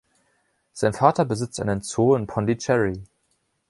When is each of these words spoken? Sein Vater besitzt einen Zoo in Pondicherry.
Sein 0.73 0.93
Vater 0.93 1.25
besitzt 1.25 1.59
einen 1.59 1.81
Zoo 1.83 2.15
in 2.15 2.25
Pondicherry. 2.25 3.03